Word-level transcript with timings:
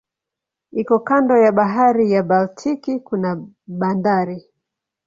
Iko 0.71 0.97
kando 0.99 1.35
ya 1.43 1.51
bahari 1.57 2.05
ya 2.13 2.23
Baltiki 2.23 2.99
kuna 2.99 3.29
bandari. 3.79 4.37